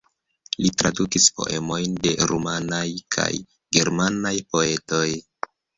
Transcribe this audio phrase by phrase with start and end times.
[0.61, 2.87] Li tradukis poemojn de rumanaj
[3.19, 3.31] kaj
[3.79, 5.09] germanaj poetoj.